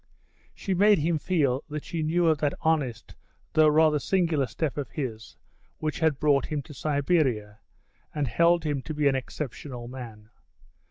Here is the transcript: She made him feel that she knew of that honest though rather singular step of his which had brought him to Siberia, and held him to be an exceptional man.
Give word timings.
She 0.55 0.73
made 0.73 0.97
him 0.97 1.19
feel 1.19 1.63
that 1.69 1.83
she 1.85 2.01
knew 2.01 2.25
of 2.25 2.39
that 2.39 2.55
honest 2.61 3.13
though 3.53 3.67
rather 3.67 3.99
singular 3.99 4.47
step 4.47 4.75
of 4.75 4.89
his 4.89 5.37
which 5.77 5.99
had 5.99 6.19
brought 6.19 6.47
him 6.47 6.63
to 6.63 6.73
Siberia, 6.73 7.59
and 8.11 8.27
held 8.27 8.63
him 8.63 8.81
to 8.81 8.95
be 8.95 9.07
an 9.07 9.15
exceptional 9.15 9.87
man. 9.87 10.31